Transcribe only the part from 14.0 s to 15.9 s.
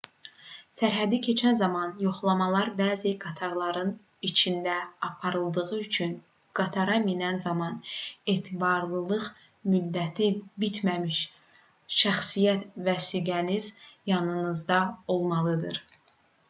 yanınızda olmalıdır